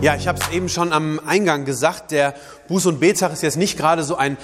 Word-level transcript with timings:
Ja, 0.00 0.14
ich 0.14 0.28
habe 0.28 0.38
es 0.40 0.48
eben 0.54 0.68
schon 0.68 0.92
am 0.92 1.20
Eingang 1.26 1.64
gesagt, 1.64 2.12
der 2.12 2.34
Buß- 2.70 2.86
und 2.86 3.00
Betag 3.00 3.32
ist 3.32 3.42
jetzt 3.42 3.56
nicht 3.56 3.76
gerade 3.76 4.04
so 4.04 4.14
ein, 4.14 4.36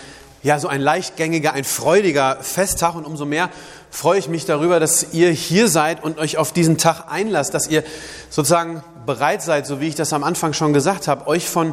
ja, 0.43 0.59
so 0.59 0.67
ein 0.67 0.81
leichtgängiger, 0.81 1.53
ein 1.53 1.63
freudiger 1.63 2.39
Festtag. 2.41 2.97
Und 2.97 3.05
umso 3.05 3.25
mehr 3.25 3.51
freue 3.89 4.19
ich 4.19 4.29
mich 4.29 4.47
darüber, 4.47 4.81
dass 4.81 5.13
ihr 5.13 5.31
hier 5.31 5.69
seid 5.69 6.03
und 6.03 6.19
euch 6.19 6.39
auf 6.39 6.53
diesen 6.53 6.77
Tag 6.77 7.05
einlasst, 7.09 7.55
dass 7.55 7.69
ihr 7.69 7.85
sozusagen 8.31 8.83
bereit 9.07 9.43
seid, 9.43 9.65
so 9.65 9.81
wie 9.81 9.87
ich 9.87 9.95
das 9.95 10.13
am 10.13 10.25
Anfang 10.25 10.55
schon 10.55 10.73
gesagt 10.73 11.07
habe, 11.07 11.29
euch 11.29 11.49
von 11.49 11.73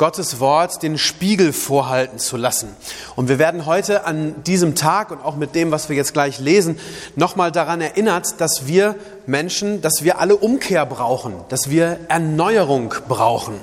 Gottes 0.00 0.40
Wort 0.40 0.82
den 0.82 0.96
Spiegel 0.96 1.52
vorhalten 1.52 2.18
zu 2.18 2.38
lassen. 2.38 2.74
Und 3.16 3.28
wir 3.28 3.38
werden 3.38 3.66
heute 3.66 4.06
an 4.06 4.42
diesem 4.44 4.74
Tag 4.74 5.10
und 5.10 5.22
auch 5.22 5.36
mit 5.36 5.54
dem, 5.54 5.72
was 5.72 5.90
wir 5.90 5.96
jetzt 5.96 6.14
gleich 6.14 6.38
lesen, 6.38 6.78
nochmal 7.16 7.52
daran 7.52 7.82
erinnert, 7.82 8.40
dass 8.40 8.66
wir 8.66 8.94
Menschen, 9.26 9.82
dass 9.82 10.02
wir 10.02 10.18
alle 10.18 10.36
Umkehr 10.36 10.86
brauchen, 10.86 11.34
dass 11.50 11.68
wir 11.68 11.98
Erneuerung 12.08 12.94
brauchen. 13.08 13.56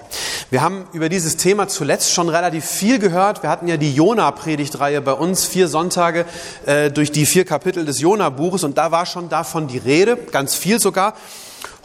Wir 0.52 0.62
haben 0.62 0.88
über 0.94 1.10
dieses 1.10 1.38
Thema 1.38 1.70
zuletzt 1.70 2.14
schon 2.14 2.30
relativ 2.30 2.66
viel 2.66 3.00
gehört. 3.00 3.42
Wir 3.42 3.50
hatten 3.50 3.68
ja 3.68 3.78
die 3.78 3.96
Jona-Predigtreihe 3.96 5.02
bei 5.02 5.14
uns, 5.14 5.44
vier 5.44 5.68
Sonntage 5.68 6.24
äh, 6.68 6.92
durch 6.92 7.12
die 7.12 7.26
vier 7.26 7.46
Kapitel 7.46 7.84
des 7.84 8.00
Jona-Buches 8.00 8.64
und 8.64 8.78
da 8.78 8.92
war 8.92 9.08
schon 9.08 9.30
davon 9.30 9.68
die 9.68 9.80
Rede, 9.80 10.16
ganz 10.16 10.54
viel 10.54 10.80
sogar. 10.80 11.16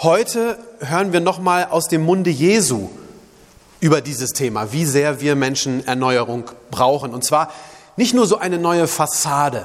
Heute 0.00 0.58
hören 0.80 1.14
wir 1.14 1.20
nochmal 1.20 1.68
aus 1.70 1.88
dem 1.88 2.04
Munde 2.04 2.28
Jesu 2.28 2.90
über 3.82 4.00
dieses 4.00 4.30
Thema, 4.30 4.72
wie 4.72 4.86
sehr 4.86 5.20
wir 5.20 5.34
Menschen 5.34 5.84
Erneuerung 5.88 6.44
brauchen. 6.70 7.12
Und 7.12 7.24
zwar 7.24 7.52
nicht 7.96 8.14
nur 8.14 8.28
so 8.28 8.38
eine 8.38 8.58
neue 8.58 8.86
Fassade, 8.86 9.64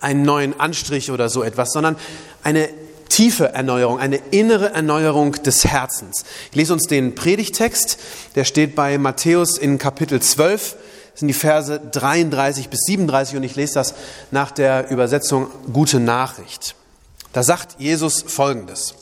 einen 0.00 0.22
neuen 0.22 0.58
Anstrich 0.60 1.10
oder 1.10 1.28
so 1.28 1.42
etwas, 1.42 1.72
sondern 1.72 1.96
eine 2.44 2.68
tiefe 3.08 3.48
Erneuerung, 3.48 3.98
eine 3.98 4.18
innere 4.30 4.72
Erneuerung 4.72 5.32
des 5.32 5.64
Herzens. 5.64 6.24
Ich 6.50 6.56
lese 6.56 6.72
uns 6.72 6.84
den 6.84 7.16
Predigtext, 7.16 7.98
der 8.36 8.44
steht 8.44 8.76
bei 8.76 8.98
Matthäus 8.98 9.58
in 9.58 9.78
Kapitel 9.78 10.22
12, 10.22 10.76
das 11.10 11.20
sind 11.20 11.28
die 11.28 11.34
Verse 11.34 11.80
33 11.90 12.68
bis 12.68 12.82
37 12.86 13.36
und 13.36 13.42
ich 13.42 13.56
lese 13.56 13.74
das 13.74 13.94
nach 14.30 14.52
der 14.52 14.90
Übersetzung 14.90 15.48
Gute 15.72 15.98
Nachricht. 15.98 16.76
Da 17.32 17.42
sagt 17.42 17.80
Jesus 17.80 18.22
Folgendes. 18.22 18.94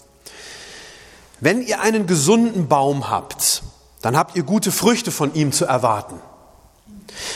Wenn 1.40 1.60
ihr 1.60 1.82
einen 1.82 2.06
gesunden 2.06 2.68
Baum 2.68 3.10
habt, 3.10 3.53
dann 4.04 4.18
habt 4.18 4.36
ihr 4.36 4.42
gute 4.42 4.70
Früchte 4.70 5.10
von 5.10 5.32
ihm 5.32 5.50
zu 5.50 5.64
erwarten. 5.64 6.20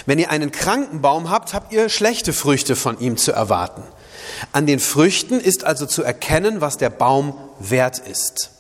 Wenn 0.05 0.19
ihr 0.19 0.31
einen 0.31 0.53
kranken 0.53 1.01
Baum 1.01 1.31
habt, 1.31 1.55
habt 1.55 1.73
ihr 1.73 1.89
schlechte 1.89 2.35
Früchte 2.35 2.77
von 2.77 3.01
ihm 3.01 3.17
zu 3.17 3.33
erwarten. 3.33 3.83
An 4.53 4.67
den 4.67 4.79
Früchten 4.79 5.41
ist 5.41 5.65
also 5.65 5.87
zu 5.87 6.03
erkennen, 6.03 6.61
was 6.61 6.77
der 6.77 6.91
Baum 6.91 7.33
wert 7.59 8.01
ist. 8.01 8.51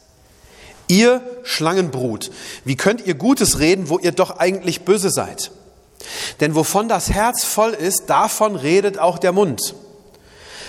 Ihr 0.87 1.21
Schlangenbrut, 1.43 2.31
wie 2.65 2.77
könnt 2.77 3.07
ihr 3.07 3.13
Gutes 3.13 3.59
reden, 3.59 3.91
wo 3.91 3.99
ihr 3.99 4.13
doch 4.13 4.39
eigentlich 4.39 4.87
böse 4.87 5.11
seid? 5.11 5.51
Denn 6.41 6.55
wovon 6.55 6.89
das 6.89 7.11
Herz 7.11 7.45
voll 7.45 7.73
ist, 7.73 8.07
davon 8.07 8.57
redet 8.57 8.99
auch 8.99 9.19
der 9.19 9.33
Mund. 9.33 9.75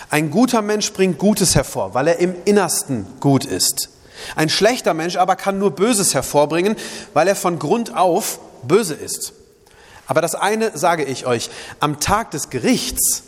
Ein 0.10 0.30
guter 0.30 0.62
Mensch 0.62 0.92
bringt 0.92 1.20
Gutes 1.20 1.56
hervor, 1.56 1.94
weil 1.94 2.10
er 2.10 2.20
im 2.20 2.36
Innersten 2.44 3.08
gut 3.22 3.46
ist. 3.46 3.88
Ein 4.36 4.50
schlechter 4.50 4.94
Mensch 4.94 5.16
aber 5.16 5.36
kann 5.36 5.60
nur 5.60 5.72
Böses 5.72 6.14
hervorbringen, 6.14 6.76
weil 7.14 7.28
er 7.28 7.36
von 7.36 7.60
Grund 7.60 7.96
auf 7.96 8.40
böse 8.64 8.94
ist. 8.94 9.34
Aber 10.08 10.22
das 10.22 10.36
eine 10.36 10.78
sage 10.78 11.04
ich 11.04 11.26
euch, 11.26 11.50
am 11.80 12.00
Tag 12.00 12.32
des 12.32 12.50
Gerichts 12.50 13.24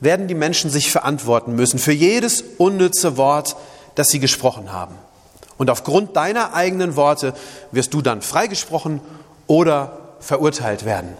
werden 0.00 0.28
die 0.28 0.34
Menschen 0.34 0.70
sich 0.70 0.90
verantworten 0.90 1.54
müssen 1.54 1.78
für 1.78 1.92
jedes 1.92 2.42
unnütze 2.58 3.16
Wort, 3.16 3.56
das 3.94 4.08
sie 4.08 4.20
gesprochen 4.20 4.72
haben. 4.72 4.94
Und 5.58 5.70
aufgrund 5.70 6.16
deiner 6.16 6.54
eigenen 6.54 6.96
Worte 6.96 7.34
wirst 7.70 7.92
du 7.92 8.00
dann 8.00 8.22
freigesprochen 8.22 9.00
oder 9.46 9.98
verurteilt 10.20 10.84
werden. 10.84 11.14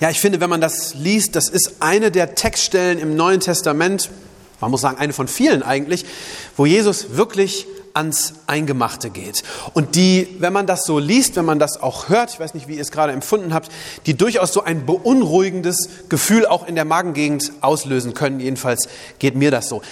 Ja, 0.00 0.10
ich 0.10 0.20
finde, 0.20 0.40
wenn 0.40 0.50
man 0.50 0.60
das 0.60 0.94
liest, 0.94 1.36
das 1.36 1.48
ist 1.48 1.76
eine 1.80 2.10
der 2.10 2.34
Textstellen 2.34 2.98
im 2.98 3.14
Neuen 3.14 3.40
Testament, 3.40 4.10
man 4.64 4.70
muss 4.70 4.80
sagen, 4.80 4.98
eine 4.98 5.12
von 5.12 5.28
vielen 5.28 5.62
eigentlich, 5.62 6.06
wo 6.56 6.64
Jesus 6.64 7.16
wirklich 7.16 7.66
ans 7.92 8.34
Eingemachte 8.46 9.10
geht. 9.10 9.44
Und 9.72 9.94
die, 9.94 10.26
wenn 10.40 10.52
man 10.52 10.66
das 10.66 10.84
so 10.84 10.98
liest, 10.98 11.36
wenn 11.36 11.44
man 11.44 11.58
das 11.58 11.80
auch 11.80 12.08
hört, 12.08 12.32
ich 12.32 12.40
weiß 12.40 12.54
nicht, 12.54 12.66
wie 12.66 12.74
ihr 12.74 12.82
es 12.82 12.90
gerade 12.90 13.12
empfunden 13.12 13.54
habt, 13.54 13.70
die 14.06 14.14
durchaus 14.14 14.52
so 14.52 14.64
ein 14.64 14.84
beunruhigendes 14.84 15.88
Gefühl 16.08 16.46
auch 16.46 16.66
in 16.66 16.74
der 16.74 16.84
Magengegend 16.84 17.52
auslösen 17.60 18.14
können. 18.14 18.40
Jedenfalls 18.40 18.88
geht 19.18 19.36
mir 19.36 19.50
das 19.50 19.68
so. 19.68 19.82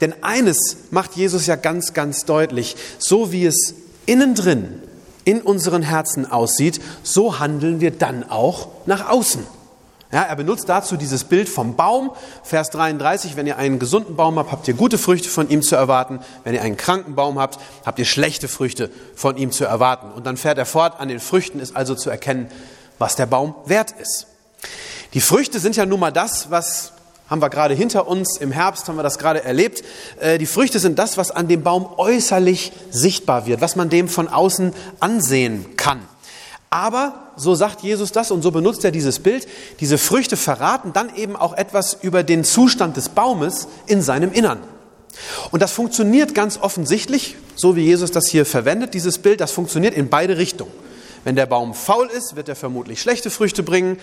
Denn 0.00 0.14
eines 0.22 0.76
macht 0.90 1.14
Jesus 1.14 1.46
ja 1.46 1.54
ganz, 1.56 1.92
ganz 1.92 2.24
deutlich. 2.24 2.74
So 2.98 3.30
wie 3.30 3.46
es 3.46 3.74
innen 4.06 4.34
drin 4.34 4.82
in 5.24 5.40
unseren 5.40 5.82
Herzen 5.82 6.30
aussieht, 6.30 6.80
so 7.04 7.38
handeln 7.38 7.80
wir 7.80 7.92
dann 7.92 8.28
auch 8.28 8.68
nach 8.86 9.08
außen. 9.08 9.46
Ja, 10.12 10.24
er 10.24 10.36
benutzt 10.36 10.68
dazu 10.68 10.98
dieses 10.98 11.24
Bild 11.24 11.48
vom 11.48 11.74
Baum. 11.74 12.10
Vers 12.42 12.68
33, 12.68 13.34
wenn 13.36 13.46
ihr 13.46 13.56
einen 13.56 13.78
gesunden 13.78 14.14
Baum 14.14 14.38
habt, 14.38 14.52
habt 14.52 14.68
ihr 14.68 14.74
gute 14.74 14.98
Früchte 14.98 15.30
von 15.30 15.48
ihm 15.48 15.62
zu 15.62 15.74
erwarten. 15.74 16.20
Wenn 16.44 16.54
ihr 16.54 16.60
einen 16.60 16.76
kranken 16.76 17.14
Baum 17.14 17.38
habt, 17.38 17.58
habt 17.86 17.98
ihr 17.98 18.04
schlechte 18.04 18.46
Früchte 18.46 18.90
von 19.16 19.38
ihm 19.38 19.52
zu 19.52 19.64
erwarten. 19.64 20.12
Und 20.12 20.26
dann 20.26 20.36
fährt 20.36 20.58
er 20.58 20.66
fort, 20.66 21.00
an 21.00 21.08
den 21.08 21.18
Früchten 21.18 21.60
ist 21.60 21.74
also 21.74 21.94
zu 21.94 22.10
erkennen, 22.10 22.48
was 22.98 23.16
der 23.16 23.24
Baum 23.24 23.54
wert 23.64 23.94
ist. 24.02 24.26
Die 25.14 25.22
Früchte 25.22 25.58
sind 25.60 25.76
ja 25.76 25.86
nun 25.86 26.00
mal 26.00 26.12
das, 26.12 26.50
was 26.50 26.92
haben 27.30 27.40
wir 27.40 27.48
gerade 27.48 27.72
hinter 27.72 28.06
uns, 28.06 28.36
im 28.36 28.52
Herbst 28.52 28.88
haben 28.88 28.96
wir 28.96 29.02
das 29.02 29.18
gerade 29.18 29.42
erlebt. 29.42 29.82
Äh, 30.20 30.36
die 30.36 30.44
Früchte 30.44 30.78
sind 30.78 30.98
das, 30.98 31.16
was 31.16 31.30
an 31.30 31.48
dem 31.48 31.62
Baum 31.62 31.88
äußerlich 31.96 32.72
sichtbar 32.90 33.46
wird, 33.46 33.62
was 33.62 33.76
man 33.76 33.88
dem 33.88 34.10
von 34.10 34.28
außen 34.28 34.74
ansehen 35.00 35.74
kann. 35.76 36.00
Aber, 36.72 37.12
so 37.36 37.54
sagt 37.54 37.82
Jesus 37.82 38.12
das 38.12 38.30
und 38.30 38.40
so 38.40 38.50
benutzt 38.50 38.82
er 38.82 38.92
dieses 38.92 39.18
Bild, 39.18 39.46
diese 39.80 39.98
Früchte 39.98 40.38
verraten 40.38 40.94
dann 40.94 41.14
eben 41.14 41.36
auch 41.36 41.52
etwas 41.52 41.98
über 42.00 42.22
den 42.22 42.44
Zustand 42.44 42.96
des 42.96 43.10
Baumes 43.10 43.68
in 43.86 44.00
seinem 44.00 44.32
Innern. 44.32 44.60
Und 45.50 45.60
das 45.60 45.72
funktioniert 45.72 46.34
ganz 46.34 46.56
offensichtlich, 46.56 47.36
so 47.56 47.76
wie 47.76 47.82
Jesus 47.82 48.10
das 48.10 48.26
hier 48.26 48.46
verwendet, 48.46 48.94
dieses 48.94 49.18
Bild, 49.18 49.42
das 49.42 49.52
funktioniert 49.52 49.92
in 49.92 50.08
beide 50.08 50.38
Richtungen. 50.38 50.72
Wenn 51.24 51.36
der 51.36 51.44
Baum 51.44 51.74
faul 51.74 52.08
ist, 52.08 52.36
wird 52.36 52.48
er 52.48 52.56
vermutlich 52.56 53.02
schlechte 53.02 53.28
Früchte 53.28 53.62
bringen. 53.62 53.98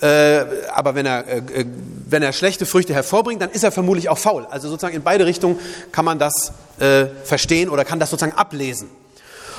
Äh, 0.00 0.44
aber 0.72 0.94
wenn 0.94 1.06
er, 1.06 1.26
äh, 1.26 1.66
wenn 2.08 2.22
er 2.22 2.32
schlechte 2.32 2.66
Früchte 2.66 2.94
hervorbringt, 2.94 3.42
dann 3.42 3.50
ist 3.50 3.64
er 3.64 3.72
vermutlich 3.72 4.08
auch 4.08 4.18
faul. 4.18 4.46
Also 4.48 4.68
sozusagen 4.68 4.94
in 4.94 5.02
beide 5.02 5.26
Richtungen 5.26 5.58
kann 5.90 6.04
man 6.04 6.20
das 6.20 6.52
äh, 6.78 7.06
verstehen 7.24 7.68
oder 7.68 7.84
kann 7.84 7.98
das 7.98 8.10
sozusagen 8.10 8.38
ablesen. 8.38 8.88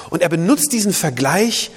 Und 0.09 0.21
er 0.21 0.29
benutzt 0.29 0.71
diesen 0.71 0.93
Vergleich, 0.93 1.69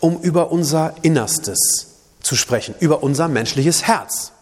um 0.00 0.20
über 0.20 0.50
unser 0.50 0.94
Innerstes 1.02 1.86
zu 2.22 2.36
sprechen, 2.36 2.74
über 2.80 3.02
unser 3.02 3.28
menschliches 3.28 3.84
Herz. 3.86 4.32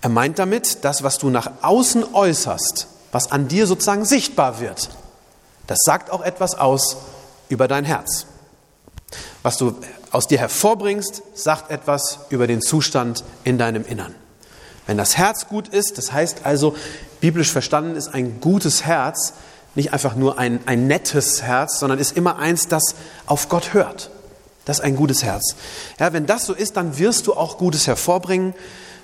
Er 0.00 0.10
meint 0.10 0.38
damit, 0.38 0.84
das, 0.84 1.02
was 1.02 1.18
du 1.18 1.30
nach 1.30 1.50
außen 1.62 2.14
äußerst, 2.14 2.86
was 3.12 3.32
an 3.32 3.48
dir 3.48 3.66
sozusagen 3.66 4.04
sichtbar 4.04 4.60
wird, 4.60 4.90
das 5.66 5.78
sagt 5.84 6.10
auch 6.10 6.20
etwas 6.20 6.54
aus 6.56 6.96
über 7.48 7.66
dein 7.66 7.84
Herz. 7.84 8.26
Was 9.42 9.56
du 9.56 9.76
aus 10.10 10.26
dir 10.26 10.38
hervorbringst, 10.38 11.22
sagt 11.34 11.70
etwas 11.70 12.20
über 12.30 12.46
den 12.46 12.60
Zustand 12.60 13.24
in 13.44 13.58
deinem 13.58 13.84
Innern. 13.84 14.14
Wenn 14.86 14.96
das 14.96 15.16
Herz 15.16 15.48
gut 15.48 15.68
ist, 15.68 15.98
das 15.98 16.12
heißt 16.12 16.40
also, 16.44 16.76
biblisch 17.20 17.50
verstanden 17.50 17.96
ist 17.96 18.14
ein 18.14 18.40
gutes 18.40 18.84
Herz, 18.84 19.32
nicht 19.74 19.92
einfach 19.92 20.14
nur 20.14 20.38
ein, 20.38 20.60
ein 20.66 20.86
nettes 20.86 21.42
Herz, 21.42 21.78
sondern 21.80 21.98
ist 21.98 22.16
immer 22.16 22.38
eins, 22.38 22.68
das 22.68 22.94
auf 23.26 23.48
Gott 23.48 23.74
hört. 23.74 24.10
Das 24.66 24.78
ist 24.78 24.84
ein 24.84 24.96
gutes 24.96 25.22
Herz. 25.22 25.56
Ja, 25.98 26.12
wenn 26.12 26.26
das 26.26 26.44
so 26.44 26.52
ist, 26.52 26.76
dann 26.76 26.98
wirst 26.98 27.26
du 27.26 27.34
auch 27.34 27.56
Gutes 27.56 27.86
hervorbringen. 27.86 28.52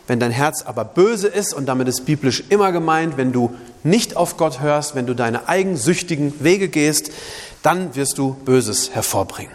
Wenn 0.09 0.19
dein 0.19 0.33
Herz 0.33 0.63
aber 0.63 0.85
böse 0.85 1.29
ist, 1.29 1.55
und 1.55 1.67
damit 1.67 1.87
ist 1.89 2.05
biblisch 2.05 2.43
immer 2.49 2.73
gemeint, 2.73 3.17
wenn 3.17 3.33
du 3.33 3.55
nicht 3.85 4.17
auf 4.17 4.37
Gott 4.37 4.61
hörst, 4.61 4.95
wenn 4.97 5.07
du 5.07 5.15
deine 5.15 5.49
eigensüchtigen 5.49 6.43
Wege 6.43 6.69
gehst, 6.69 7.13
dann 7.63 7.95
wirst 7.95 8.19
du 8.19 8.35
Böses 8.45 8.91
hervorbringen. 8.91 9.55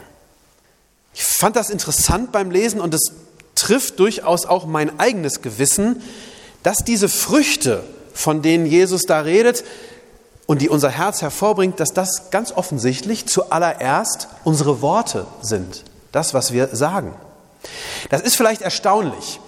Ich 1.13 1.23
fand 1.23 1.57
das 1.57 1.69
interessant 1.69 2.31
beim 2.31 2.51
Lesen 2.51 2.79
und 2.79 2.93
es 2.93 3.11
trifft 3.55 3.99
durchaus 3.99 4.45
auch 4.45 4.65
mein 4.65 4.99
eigenes 4.99 5.41
Gewissen, 5.41 6.01
dass 6.63 6.85
diese 6.85 7.09
Früchte, 7.09 7.83
von 8.13 8.41
denen 8.41 8.65
Jesus 8.65 9.03
da 9.03 9.19
redet, 9.19 9.65
und 10.45 10.61
die 10.61 10.69
unser 10.69 10.89
Herz 10.89 11.21
hervorbringt, 11.21 11.79
dass 11.79 11.93
das 11.93 12.31
ganz 12.31 12.53
offensichtlich 12.53 13.25
zuallererst 13.25 14.29
unsere 14.45 14.81
Worte 14.81 15.27
sind, 15.41 15.83
das, 16.11 16.33
was 16.33 16.51
wir 16.51 16.67
sagen. 16.75 17.13
Das 18.09 18.21
ist 18.21 18.35
vielleicht 18.35 18.61
erstaunlich. 18.61 19.39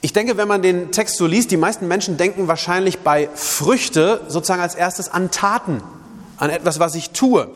Ich 0.00 0.12
denke, 0.12 0.36
wenn 0.36 0.48
man 0.48 0.62
den 0.62 0.90
Text 0.90 1.16
so 1.16 1.26
liest, 1.26 1.50
die 1.50 1.56
meisten 1.56 1.86
Menschen 1.86 2.16
denken 2.16 2.48
wahrscheinlich 2.48 2.98
bei 3.00 3.28
Früchte 3.34 4.22
sozusagen 4.26 4.60
als 4.60 4.74
erstes 4.74 5.08
an 5.08 5.30
Taten, 5.30 5.80
an 6.38 6.50
etwas, 6.50 6.80
was 6.80 6.96
ich 6.96 7.10
tue. 7.10 7.48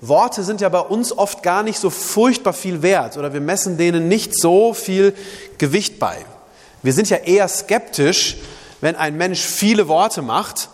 Worte 0.00 0.42
sind 0.42 0.60
ja 0.60 0.68
bei 0.68 0.80
uns 0.80 1.16
oft 1.16 1.44
gar 1.44 1.62
nicht 1.62 1.78
so 1.78 1.90
furchtbar 1.90 2.54
viel 2.54 2.82
wert 2.82 3.16
oder 3.16 3.32
wir 3.32 3.40
messen 3.40 3.78
denen 3.78 4.08
nicht 4.08 4.36
so 4.36 4.74
viel 4.74 5.14
Gewicht 5.58 6.00
bei. 6.00 6.16
Wir 6.82 6.92
sind 6.92 7.08
ja 7.08 7.18
eher 7.18 7.46
skeptisch, 7.46 8.36
wenn 8.80 8.96
ein 8.96 9.16
Mensch 9.16 9.40
viele 9.40 9.86
Worte 9.86 10.22
macht 10.22 10.70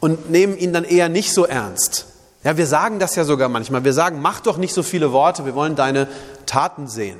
und 0.00 0.30
nehmen 0.30 0.56
ihn 0.56 0.72
dann 0.72 0.84
eher 0.84 1.10
nicht 1.10 1.34
so 1.34 1.44
ernst. 1.44 2.06
Ja, 2.42 2.56
wir 2.56 2.66
sagen 2.66 2.98
das 2.98 3.16
ja 3.16 3.24
sogar 3.24 3.50
manchmal. 3.50 3.84
Wir 3.84 3.92
sagen, 3.92 4.22
mach 4.22 4.40
doch 4.40 4.56
nicht 4.56 4.72
so 4.72 4.82
viele 4.82 5.12
Worte, 5.12 5.44
wir 5.44 5.54
wollen 5.54 5.76
deine 5.76 6.08
Taten 6.46 6.88
sehen. 6.88 7.18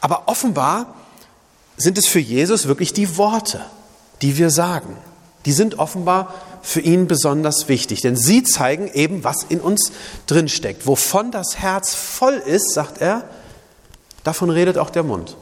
Aber 0.00 0.24
offenbar 0.26 0.94
sind 1.76 1.98
es 1.98 2.06
für 2.06 2.20
Jesus 2.20 2.66
wirklich 2.66 2.92
die 2.92 3.16
Worte, 3.16 3.64
die 4.22 4.38
wir 4.38 4.50
sagen. 4.50 4.96
Die 5.46 5.52
sind 5.52 5.78
offenbar 5.78 6.34
für 6.62 6.80
ihn 6.80 7.06
besonders 7.06 7.68
wichtig, 7.68 8.00
denn 8.00 8.16
sie 8.16 8.42
zeigen 8.42 8.88
eben, 8.88 9.24
was 9.24 9.44
in 9.48 9.60
uns 9.60 9.92
drinsteckt. 10.26 10.86
Wovon 10.86 11.30
das 11.30 11.58
Herz 11.58 11.94
voll 11.94 12.34
ist, 12.34 12.72
sagt 12.72 13.00
er, 13.00 13.24
davon 14.24 14.50
redet 14.50 14.78
auch 14.78 14.90
der 14.90 15.02
Mund. 15.02 15.36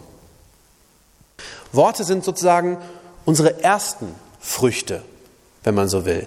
Worte 1.72 2.04
sind 2.04 2.24
sozusagen 2.24 2.78
unsere 3.24 3.62
ersten 3.62 4.14
Früchte, 4.40 5.02
wenn 5.62 5.74
man 5.74 5.88
so 5.88 6.04
will. 6.04 6.26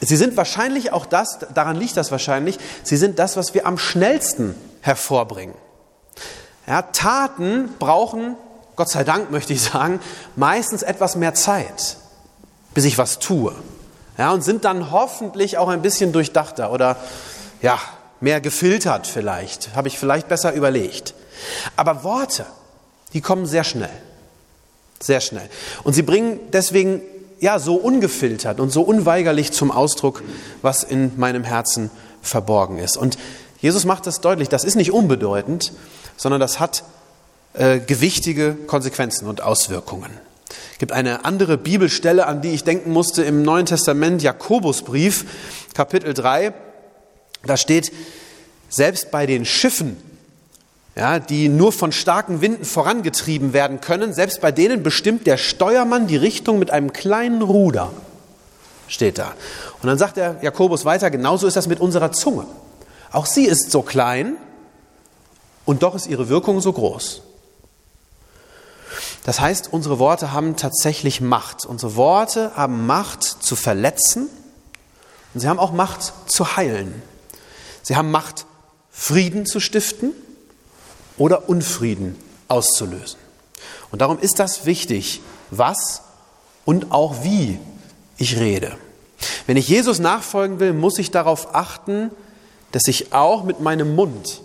Sie 0.00 0.16
sind 0.16 0.36
wahrscheinlich 0.36 0.92
auch 0.92 1.04
das, 1.04 1.38
daran 1.54 1.76
liegt 1.76 1.96
das 1.96 2.10
wahrscheinlich, 2.10 2.58
sie 2.82 2.96
sind 2.96 3.18
das, 3.18 3.36
was 3.36 3.52
wir 3.52 3.66
am 3.66 3.78
schnellsten 3.78 4.54
hervorbringen. 4.80 5.54
Ja, 6.66 6.82
Taten 6.82 7.74
brauchen, 7.78 8.36
Gott 8.76 8.90
sei 8.90 9.04
Dank 9.04 9.30
möchte 9.32 9.52
ich 9.52 9.62
sagen, 9.62 10.00
meistens 10.36 10.82
etwas 10.82 11.16
mehr 11.16 11.34
Zeit, 11.34 11.96
bis 12.74 12.84
ich 12.84 12.98
was 12.98 13.18
tue. 13.18 13.54
Ja, 14.18 14.32
und 14.32 14.42
sind 14.42 14.64
dann 14.64 14.90
hoffentlich 14.90 15.56
auch 15.56 15.68
ein 15.68 15.82
bisschen 15.82 16.12
durchdachter 16.12 16.72
oder 16.72 16.96
ja, 17.62 17.78
mehr 18.20 18.40
gefiltert 18.40 19.06
vielleicht, 19.06 19.74
habe 19.74 19.88
ich 19.88 19.98
vielleicht 19.98 20.28
besser 20.28 20.52
überlegt. 20.52 21.14
Aber 21.76 22.04
Worte, 22.04 22.44
die 23.12 23.20
kommen 23.20 23.46
sehr 23.46 23.64
schnell. 23.64 23.90
Sehr 25.00 25.20
schnell. 25.20 25.48
Und 25.82 25.94
sie 25.94 26.02
bringen 26.02 26.38
deswegen 26.52 27.00
ja 27.40 27.58
so 27.58 27.76
ungefiltert 27.76 28.60
und 28.60 28.70
so 28.70 28.82
unweigerlich 28.82 29.52
zum 29.52 29.70
Ausdruck, 29.70 30.22
was 30.60 30.84
in 30.84 31.18
meinem 31.18 31.42
Herzen 31.42 31.90
verborgen 32.20 32.78
ist. 32.78 32.98
Und 32.98 33.16
Jesus 33.60 33.84
macht 33.84 34.06
das 34.06 34.20
deutlich, 34.20 34.48
das 34.48 34.64
ist 34.64 34.76
nicht 34.76 34.92
unbedeutend, 34.92 35.72
sondern 36.16 36.40
das 36.40 36.60
hat 36.60 36.84
äh, 37.54 37.78
gewichtige 37.80 38.54
Konsequenzen 38.54 39.28
und 39.28 39.42
Auswirkungen. 39.42 40.10
Es 40.72 40.78
gibt 40.78 40.92
eine 40.92 41.24
andere 41.24 41.58
Bibelstelle, 41.58 42.26
an 42.26 42.42
die 42.42 42.50
ich 42.50 42.64
denken 42.64 42.92
musste 42.92 43.22
im 43.22 43.42
Neuen 43.42 43.66
Testament, 43.66 44.22
Jakobusbrief, 44.22 45.26
Kapitel 45.74 46.14
3. 46.14 46.54
Da 47.44 47.56
steht, 47.56 47.92
selbst 48.68 49.10
bei 49.10 49.26
den 49.26 49.44
Schiffen, 49.44 49.96
ja, 50.96 51.18
die 51.18 51.48
nur 51.48 51.72
von 51.72 51.92
starken 51.92 52.40
Winden 52.40 52.64
vorangetrieben 52.64 53.52
werden 53.52 53.80
können. 53.80 54.12
Selbst 54.12 54.40
bei 54.40 54.52
denen 54.52 54.82
bestimmt 54.82 55.26
der 55.26 55.36
Steuermann 55.36 56.06
die 56.06 56.16
Richtung 56.16 56.58
mit 56.58 56.70
einem 56.70 56.92
kleinen 56.92 57.42
Ruder, 57.42 57.92
steht 58.88 59.18
da. 59.18 59.34
Und 59.82 59.88
dann 59.88 59.98
sagt 59.98 60.16
der 60.16 60.36
Jakobus 60.42 60.84
weiter, 60.84 61.10
genauso 61.10 61.46
ist 61.46 61.56
das 61.56 61.68
mit 61.68 61.80
unserer 61.80 62.12
Zunge. 62.12 62.46
Auch 63.12 63.26
sie 63.26 63.44
ist 63.44 63.70
so 63.70 63.82
klein 63.82 64.36
und 65.64 65.82
doch 65.82 65.94
ist 65.94 66.06
ihre 66.06 66.28
Wirkung 66.28 66.60
so 66.60 66.72
groß. 66.72 67.22
Das 69.24 69.40
heißt, 69.40 69.72
unsere 69.72 69.98
Worte 69.98 70.32
haben 70.32 70.56
tatsächlich 70.56 71.20
Macht. 71.20 71.64
Unsere 71.64 71.96
Worte 71.96 72.52
haben 72.56 72.86
Macht 72.86 73.22
zu 73.24 73.54
verletzen 73.54 74.28
und 75.34 75.40
sie 75.40 75.48
haben 75.48 75.58
auch 75.58 75.72
Macht 75.72 76.12
zu 76.26 76.56
heilen. 76.56 77.02
Sie 77.82 77.96
haben 77.96 78.10
Macht, 78.10 78.46
Frieden 78.90 79.46
zu 79.46 79.60
stiften 79.60 80.12
oder 81.16 81.48
Unfrieden 81.48 82.16
auszulösen. 82.48 83.18
Und 83.90 84.00
darum 84.00 84.18
ist 84.18 84.38
das 84.38 84.66
wichtig, 84.66 85.20
was 85.50 86.02
und 86.64 86.92
auch 86.92 87.22
wie 87.22 87.58
ich 88.16 88.38
rede. 88.38 88.76
Wenn 89.46 89.56
ich 89.56 89.68
Jesus 89.68 89.98
nachfolgen 89.98 90.60
will, 90.60 90.72
muss 90.72 90.98
ich 90.98 91.10
darauf 91.10 91.54
achten, 91.54 92.10
dass 92.72 92.82
ich 92.86 93.12
auch 93.12 93.44
mit 93.44 93.60
meinem 93.60 93.94
Mund 93.94 94.42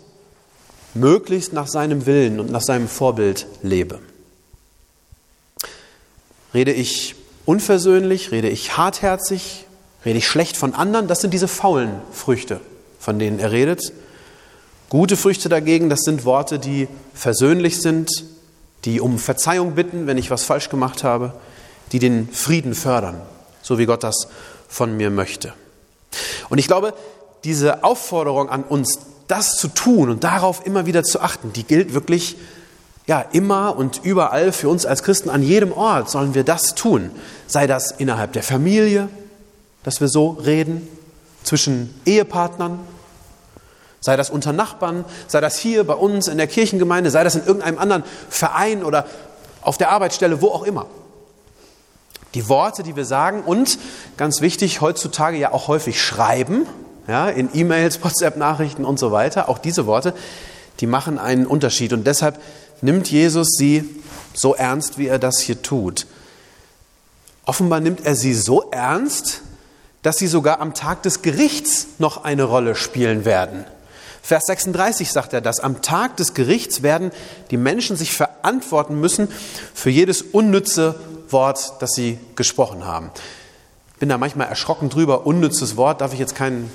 möglichst 0.93 1.53
nach 1.53 1.67
seinem 1.67 2.05
Willen 2.05 2.39
und 2.39 2.51
nach 2.51 2.61
seinem 2.61 2.87
Vorbild 2.87 3.47
lebe. 3.61 3.99
Rede 6.53 6.71
ich 6.71 7.15
unversöhnlich, 7.45 8.31
rede 8.31 8.49
ich 8.49 8.77
hartherzig, 8.77 9.65
rede 10.05 10.17
ich 10.17 10.27
schlecht 10.27 10.57
von 10.57 10.73
anderen, 10.73 11.07
das 11.07 11.21
sind 11.21 11.33
diese 11.33 11.47
faulen 11.47 12.01
Früchte, 12.11 12.61
von 12.99 13.19
denen 13.19 13.39
er 13.39 13.51
redet. 13.51 13.91
Gute 14.89 15.17
Früchte 15.17 15.49
dagegen, 15.49 15.89
das 15.89 16.01
sind 16.01 16.25
Worte, 16.25 16.59
die 16.59 16.87
versöhnlich 17.13 17.81
sind, 17.81 18.09
die 18.85 19.01
um 19.01 19.19
Verzeihung 19.19 19.75
bitten, 19.75 20.07
wenn 20.07 20.17
ich 20.17 20.31
was 20.31 20.43
falsch 20.43 20.69
gemacht 20.69 21.03
habe, 21.03 21.33
die 21.91 21.99
den 21.99 22.29
Frieden 22.31 22.73
fördern, 22.73 23.19
so 23.61 23.77
wie 23.77 23.85
Gott 23.85 24.03
das 24.03 24.27
von 24.67 24.95
mir 24.95 25.09
möchte. 25.09 25.53
Und 26.49 26.59
ich 26.59 26.67
glaube, 26.67 26.93
diese 27.45 27.83
Aufforderung 27.83 28.49
an 28.49 28.63
uns, 28.63 28.99
das 29.27 29.55
zu 29.55 29.69
tun 29.69 30.09
und 30.09 30.23
darauf 30.23 30.65
immer 30.65 30.85
wieder 30.85 31.03
zu 31.03 31.21
achten, 31.21 31.53
die 31.53 31.63
gilt 31.63 31.93
wirklich 31.93 32.35
ja 33.07 33.21
immer 33.31 33.77
und 33.77 34.01
überall 34.03 34.51
für 34.51 34.67
uns 34.67 34.85
als 34.85 35.03
Christen 35.03 35.29
an 35.29 35.43
jedem 35.43 35.71
Ort 35.71 36.09
sollen 36.09 36.33
wir 36.33 36.43
das 36.43 36.75
tun, 36.75 37.11
sei 37.47 37.67
das 37.67 37.91
innerhalb 37.91 38.33
der 38.33 38.43
Familie, 38.43 39.07
dass 39.83 40.01
wir 40.01 40.07
so 40.07 40.29
reden, 40.31 40.87
zwischen 41.43 41.93
Ehepartnern, 42.05 42.79
Sei 44.05 44.15
das 44.15 44.29
unter 44.29 44.53
Nachbarn, 44.53 45.03
sei 45.25 45.41
das 45.41 45.57
hier 45.57 45.83
bei 45.83 45.95
uns 45.95 46.27
in 46.27 46.37
der 46.37 46.45
Kirchengemeinde, 46.45 47.09
sei 47.09 47.23
das 47.23 47.33
in 47.33 47.43
irgendeinem 47.43 47.79
anderen 47.79 48.03
Verein 48.29 48.83
oder 48.83 49.07
auf 49.61 49.79
der 49.79 49.89
Arbeitsstelle, 49.89 50.43
wo 50.43 50.49
auch 50.49 50.61
immer. 50.61 50.85
Die 52.35 52.47
Worte, 52.47 52.83
die 52.83 52.95
wir 52.95 53.05
sagen 53.05 53.41
und 53.41 53.79
ganz 54.15 54.41
wichtig, 54.41 54.79
heutzutage 54.79 55.37
ja 55.37 55.51
auch 55.51 55.67
häufig 55.67 55.99
schreiben, 55.99 56.67
ja, 57.07 57.29
in 57.29 57.49
E-Mails, 57.53 58.03
WhatsApp-Nachrichten 58.03 58.85
und 58.85 58.99
so 58.99 59.11
weiter, 59.11 59.49
auch 59.49 59.57
diese 59.57 59.85
Worte, 59.85 60.13
die 60.79 60.87
machen 60.87 61.19
einen 61.19 61.45
Unterschied. 61.45 61.93
Und 61.93 62.05
deshalb 62.05 62.39
nimmt 62.81 63.09
Jesus 63.09 63.49
sie 63.57 63.83
so 64.33 64.55
ernst, 64.55 64.97
wie 64.97 65.07
er 65.07 65.19
das 65.19 65.39
hier 65.39 65.61
tut. 65.61 66.07
Offenbar 67.45 67.79
nimmt 67.79 68.05
er 68.05 68.15
sie 68.15 68.33
so 68.33 68.69
ernst, 68.71 69.41
dass 70.01 70.17
sie 70.17 70.27
sogar 70.27 70.59
am 70.59 70.73
Tag 70.73 71.03
des 71.03 71.21
Gerichts 71.21 71.87
noch 71.99 72.23
eine 72.23 72.43
Rolle 72.43 72.75
spielen 72.75 73.25
werden. 73.25 73.65
Vers 74.21 74.45
36 74.47 75.11
sagt 75.11 75.33
er 75.33 75.41
das. 75.41 75.59
Am 75.59 75.83
Tag 75.83 76.17
des 76.17 76.33
Gerichts 76.33 76.81
werden 76.81 77.11
die 77.51 77.57
Menschen 77.57 77.95
sich 77.95 78.13
verantworten 78.13 78.99
müssen 78.99 79.27
für 79.73 79.91
jedes 79.91 80.23
unnütze 80.23 80.99
Wort, 81.29 81.73
das 81.79 81.91
sie 81.91 82.17
gesprochen 82.35 82.85
haben. 82.85 83.11
Ich 83.93 83.99
bin 83.99 84.09
da 84.09 84.17
manchmal 84.17 84.47
erschrocken 84.47 84.89
drüber. 84.89 85.27
Unnützes 85.27 85.77
Wort, 85.77 86.01
darf 86.01 86.13
ich 86.13 86.19
jetzt 86.19 86.35
keinen 86.35 86.71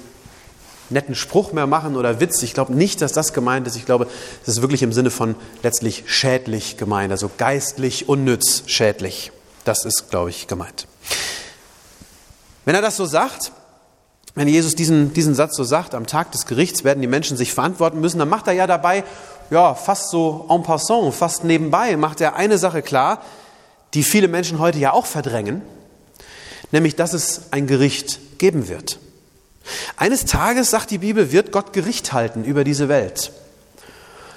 netten 0.90 1.14
Spruch 1.14 1.52
mehr 1.52 1.66
machen 1.66 1.96
oder 1.96 2.20
Witz. 2.20 2.42
Ich 2.42 2.54
glaube 2.54 2.74
nicht, 2.74 3.00
dass 3.00 3.12
das 3.12 3.32
gemeint 3.32 3.66
ist. 3.66 3.76
Ich 3.76 3.86
glaube, 3.86 4.06
das 4.44 4.56
ist 4.56 4.62
wirklich 4.62 4.82
im 4.82 4.92
Sinne 4.92 5.10
von 5.10 5.34
letztlich 5.62 6.04
schädlich 6.06 6.76
gemeint, 6.76 7.12
also 7.12 7.30
geistlich 7.38 8.08
unnütz 8.08 8.64
schädlich. 8.66 9.32
Das 9.64 9.84
ist, 9.84 10.10
glaube 10.10 10.30
ich, 10.30 10.46
gemeint. 10.46 10.86
Wenn 12.64 12.74
er 12.74 12.82
das 12.82 12.96
so 12.96 13.06
sagt, 13.06 13.52
wenn 14.34 14.48
Jesus 14.48 14.74
diesen, 14.74 15.12
diesen 15.12 15.34
Satz 15.34 15.56
so 15.56 15.64
sagt, 15.64 15.94
am 15.94 16.06
Tag 16.06 16.32
des 16.32 16.46
Gerichts 16.46 16.84
werden 16.84 17.00
die 17.00 17.08
Menschen 17.08 17.36
sich 17.36 17.52
verantworten 17.52 18.00
müssen, 18.00 18.18
dann 18.18 18.28
macht 18.28 18.46
er 18.46 18.52
ja 18.52 18.66
dabei, 18.66 19.04
ja, 19.50 19.74
fast 19.74 20.10
so 20.10 20.46
en 20.48 20.62
passant, 20.62 21.12
fast 21.14 21.44
nebenbei, 21.44 21.96
macht 21.96 22.20
er 22.20 22.36
eine 22.36 22.58
Sache 22.58 22.82
klar, 22.82 23.22
die 23.94 24.04
viele 24.04 24.28
Menschen 24.28 24.60
heute 24.60 24.78
ja 24.78 24.92
auch 24.92 25.06
verdrängen, 25.06 25.62
nämlich, 26.70 26.94
dass 26.94 27.12
es 27.12 27.50
ein 27.50 27.66
Gericht 27.66 28.38
geben 28.38 28.68
wird. 28.68 29.00
Eines 29.96 30.24
Tages, 30.24 30.70
sagt 30.70 30.90
die 30.90 30.98
Bibel, 30.98 31.32
wird 31.32 31.52
Gott 31.52 31.72
Gericht 31.72 32.12
halten 32.12 32.44
über 32.44 32.64
diese 32.64 32.88
Welt. 32.88 33.32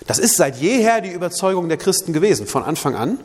Das 0.07 0.19
ist 0.19 0.35
seit 0.35 0.57
jeher 0.57 1.01
die 1.01 1.11
Überzeugung 1.11 1.69
der 1.69 1.77
Christen 1.77 2.13
gewesen, 2.13 2.47
von 2.47 2.63
Anfang 2.63 2.95
an. 2.95 3.19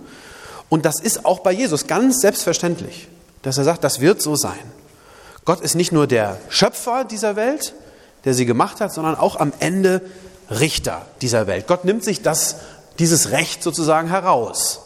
Und 0.68 0.84
das 0.84 1.00
ist 1.00 1.24
auch 1.24 1.40
bei 1.40 1.52
Jesus 1.52 1.86
ganz 1.86 2.20
selbstverständlich, 2.20 3.08
dass 3.42 3.58
er 3.58 3.64
sagt, 3.64 3.84
das 3.84 4.00
wird 4.00 4.22
so 4.22 4.36
sein. 4.36 4.58
Gott 5.44 5.60
ist 5.60 5.74
nicht 5.74 5.92
nur 5.92 6.06
der 6.06 6.38
Schöpfer 6.50 7.04
dieser 7.04 7.34
Welt, 7.36 7.74
der 8.24 8.34
sie 8.34 8.46
gemacht 8.46 8.80
hat, 8.80 8.92
sondern 8.92 9.16
auch 9.16 9.36
am 9.36 9.52
Ende 9.60 10.02
Richter 10.50 11.06
dieser 11.22 11.46
Welt. 11.46 11.66
Gott 11.66 11.84
nimmt 11.84 12.04
sich 12.04 12.22
das, 12.22 12.56
dieses 12.98 13.30
Recht 13.30 13.62
sozusagen 13.62 14.08
heraus, 14.08 14.80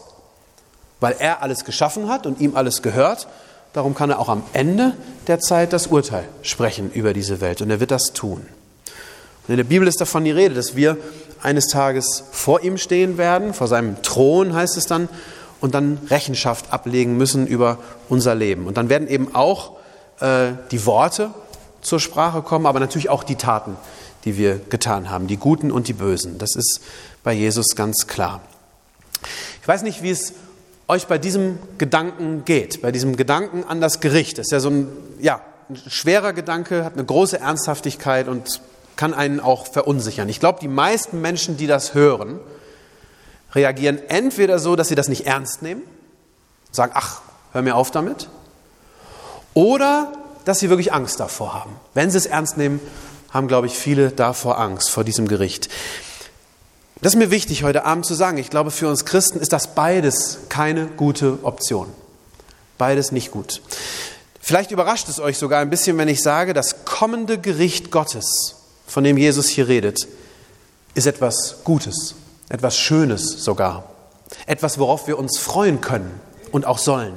weil 0.99 1.15
er 1.19 1.41
alles 1.41 1.65
geschaffen 1.65 2.09
hat 2.09 2.25
und 2.25 2.39
ihm 2.39 2.55
alles 2.55 2.81
gehört 2.81 3.27
darum 3.73 3.95
kann 3.95 4.09
er 4.09 4.19
auch 4.19 4.29
am 4.29 4.43
Ende 4.53 4.93
der 5.27 5.39
Zeit 5.39 5.73
das 5.73 5.87
Urteil 5.87 6.25
sprechen 6.41 6.91
über 6.91 7.13
diese 7.13 7.41
Welt. 7.41 7.61
Und 7.61 7.69
er 7.69 7.79
wird 7.79 7.91
das 7.91 8.13
tun. 8.13 8.41
Und 9.45 9.49
in 9.49 9.57
der 9.57 9.63
Bibel 9.63 9.87
ist 9.87 9.99
davon 9.99 10.23
die 10.23 10.31
Rede, 10.31 10.55
dass 10.55 10.75
wir 10.75 10.97
eines 11.41 11.67
Tages 11.67 12.23
vor 12.31 12.63
ihm 12.63 12.77
stehen 12.77 13.17
werden, 13.17 13.53
vor 13.53 13.67
seinem 13.67 14.01
Thron 14.01 14.53
heißt 14.53 14.77
es 14.77 14.85
dann, 14.85 15.09
und 15.59 15.73
dann 15.75 15.97
Rechenschaft 16.09 16.73
ablegen 16.73 17.15
müssen 17.17 17.47
über 17.47 17.77
unser 18.09 18.35
Leben. 18.35 18.67
Und 18.67 18.75
dann 18.75 18.89
werden 18.89 19.07
eben 19.07 19.33
auch 19.33 19.77
äh, 20.19 20.51
die 20.71 20.85
Worte 20.85 21.31
zur 21.81 21.99
Sprache 21.99 22.41
kommen, 22.41 22.65
aber 22.65 22.79
natürlich 22.79 23.09
auch 23.09 23.23
die 23.23 23.35
Taten, 23.35 23.77
die 24.25 24.37
wir 24.37 24.59
getan 24.69 25.09
haben, 25.09 25.27
die 25.27 25.37
guten 25.37 25.71
und 25.71 25.87
die 25.87 25.93
bösen. 25.93 26.37
Das 26.37 26.55
ist 26.55 26.81
bei 27.23 27.33
Jesus 27.33 27.75
ganz 27.75 28.07
klar. 28.07 28.41
Ich 29.61 29.67
weiß 29.67 29.83
nicht, 29.83 30.03
wie 30.03 30.09
es 30.09 30.33
euch 30.87 31.07
bei 31.07 31.17
diesem 31.17 31.59
Gedanken 31.77 32.45
geht, 32.45 32.81
bei 32.81 32.91
diesem 32.91 33.15
Gedanken 33.15 33.63
an 33.63 33.81
das 33.81 33.99
Gericht. 33.99 34.37
Das 34.37 34.47
ist 34.47 34.51
ja 34.51 34.59
so 34.59 34.69
ein, 34.69 34.87
ja, 35.19 35.41
ein 35.69 35.77
schwerer 35.89 36.33
Gedanke, 36.33 36.83
hat 36.83 36.93
eine 36.93 37.05
große 37.05 37.39
Ernsthaftigkeit 37.39 38.27
und 38.27 38.61
kann 38.95 39.13
einen 39.13 39.39
auch 39.39 39.67
verunsichern. 39.67 40.29
Ich 40.29 40.39
glaube, 40.39 40.59
die 40.61 40.67
meisten 40.67 41.21
Menschen, 41.21 41.57
die 41.57 41.67
das 41.67 41.93
hören, 41.93 42.39
reagieren 43.55 43.99
entweder 44.07 44.59
so, 44.59 44.75
dass 44.75 44.87
sie 44.87 44.95
das 44.95 45.07
nicht 45.07 45.25
ernst 45.25 45.61
nehmen, 45.61 45.81
sagen, 46.71 46.91
ach, 46.95 47.21
hör 47.51 47.61
mir 47.61 47.75
auf 47.75 47.91
damit, 47.91 48.27
oder 49.53 50.11
dass 50.45 50.59
sie 50.59 50.69
wirklich 50.69 50.93
Angst 50.93 51.19
davor 51.19 51.53
haben. 51.53 51.75
Wenn 51.93 52.11
sie 52.11 52.17
es 52.17 52.25
ernst 52.25 52.57
nehmen, 52.57 52.79
haben, 53.31 53.47
glaube 53.47 53.67
ich, 53.67 53.73
viele 53.73 54.11
davor 54.11 54.59
Angst, 54.59 54.89
vor 54.89 55.03
diesem 55.03 55.27
Gericht. 55.27 55.69
Das 57.03 57.15
ist 57.15 57.19
mir 57.19 57.31
wichtig 57.31 57.63
heute 57.63 57.83
Abend 57.83 58.05
zu 58.05 58.13
sagen. 58.13 58.37
Ich 58.37 58.49
glaube, 58.49 58.71
für 58.71 58.87
uns 58.87 59.03
Christen 59.03 59.37
ist 59.41 59.51
das 59.51 59.75
beides 59.75 60.37
keine 60.47 60.85
gute 60.85 61.39
Option. 61.43 61.89
Beides 62.77 63.11
nicht 63.11 63.29
gut. 63.29 63.61
Vielleicht 64.39 64.71
überrascht 64.71 65.09
es 65.09 65.19
euch 65.19 65.37
sogar 65.37 65.59
ein 65.59 65.69
bisschen, 65.69 65.97
wenn 65.97 66.07
ich 66.07 66.21
sage, 66.21 66.53
das 66.53 66.85
kommende 66.85 67.37
Gericht 67.37 67.91
Gottes, 67.91 68.55
von 68.87 69.03
dem 69.03 69.17
Jesus 69.17 69.49
hier 69.49 69.67
redet, 69.67 70.07
ist 70.93 71.05
etwas 71.05 71.57
Gutes, 71.65 72.15
etwas 72.47 72.77
Schönes 72.77 73.43
sogar. 73.43 73.83
Etwas, 74.45 74.79
worauf 74.79 75.05
wir 75.05 75.19
uns 75.19 75.37
freuen 75.37 75.81
können 75.81 76.09
und 76.53 76.65
auch 76.65 76.77
sollen. 76.77 77.15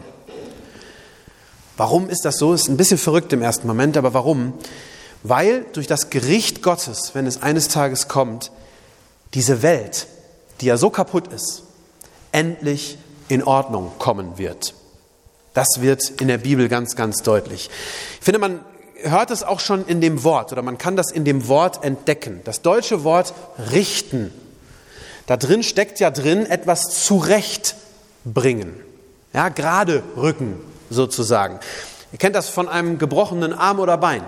Warum 1.77 2.11
ist 2.11 2.25
das 2.25 2.39
so? 2.39 2.55
Ist 2.55 2.69
ein 2.69 2.77
bisschen 2.77 2.99
verrückt 2.99 3.33
im 3.33 3.41
ersten 3.41 3.69
Moment, 3.69 3.97
aber 3.97 4.15
warum? 4.15 4.53
Weil 5.23 5.65
durch 5.75 5.87
das 5.87 6.11
Gericht 6.11 6.61
Gottes, 6.61 7.13
wenn 7.13 7.29
es 7.29 7.41
eines 7.41 7.69
Tages 7.69 8.09
kommt, 8.09 8.51
diese 9.37 9.61
Welt, 9.61 10.07
die 10.61 10.67
ja 10.67 10.79
so 10.79 10.89
kaputt 10.89 11.29
ist, 11.29 11.63
endlich 12.33 12.97
in 13.29 13.43
Ordnung 13.43 13.93
kommen 13.99 14.39
wird. 14.39 14.75
Das 15.53 15.81
wird 15.81 16.09
in 16.21 16.29
der 16.29 16.39
Bibel 16.39 16.69
ganz, 16.69 16.97
ganz 16.97 17.19
deutlich. 17.23 17.69
Ich 18.19 18.25
finde, 18.25 18.39
man 18.39 18.61
hört 19.03 19.31
es 19.31 19.43
auch 19.43 19.61
schon 19.61 19.87
in 19.87 20.01
dem 20.01 20.25
Wort 20.25 20.53
oder 20.53 20.63
man 20.63 20.79
kann 20.79 20.97
das 20.97 21.13
in 21.13 21.27
dem 21.27 21.49
Wort 21.49 21.85
entdecken. 21.85 22.41
Das 22.45 22.63
deutsche 22.63 23.05
Wort 23.05 23.35
richten. 23.71 24.33
Da 25.27 25.37
drin 25.37 25.63
steckt 25.63 26.01
ja 26.01 26.11
drin 26.11 26.47
etwas 26.47 27.05
zurechtbringen. 27.05 28.75
Ja, 29.35 29.51
gerade 29.51 30.03
rücken 30.17 30.59
sozusagen. 30.89 31.61
Ihr 32.11 32.19
kennt 32.19 32.37
das 32.37 32.49
von 32.49 32.71
einem 32.71 32.97
gebrochenen 32.99 33.53
Arm 33.53 33.81
oder 33.81 33.99
Bein. 33.99 34.25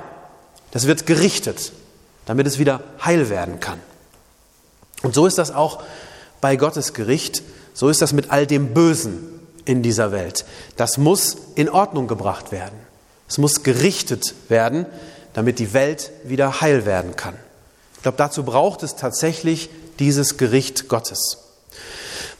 Das 0.70 0.86
wird 0.86 1.06
gerichtet, 1.06 1.72
damit 2.26 2.46
es 2.46 2.58
wieder 2.58 2.82
heil 3.02 3.30
werden 3.30 3.58
kann. 3.58 3.80
Und 5.02 5.14
so 5.14 5.26
ist 5.26 5.38
das 5.38 5.50
auch 5.54 5.82
bei 6.40 6.56
Gottes 6.56 6.92
Gericht. 6.94 7.42
So 7.74 7.88
ist 7.88 8.02
das 8.02 8.12
mit 8.12 8.30
all 8.30 8.46
dem 8.46 8.74
Bösen 8.74 9.40
in 9.64 9.82
dieser 9.82 10.12
Welt. 10.12 10.44
Das 10.76 10.98
muss 10.98 11.36
in 11.54 11.68
Ordnung 11.68 12.08
gebracht 12.08 12.52
werden. 12.52 12.78
Es 13.28 13.38
muss 13.38 13.62
gerichtet 13.62 14.34
werden, 14.48 14.86
damit 15.34 15.58
die 15.58 15.72
Welt 15.74 16.10
wieder 16.24 16.60
heil 16.60 16.86
werden 16.86 17.14
kann. 17.16 17.34
Ich 17.96 18.02
glaube, 18.02 18.16
dazu 18.16 18.42
braucht 18.44 18.82
es 18.82 18.96
tatsächlich 18.96 19.68
dieses 19.98 20.36
Gericht 20.38 20.88
Gottes. 20.88 21.38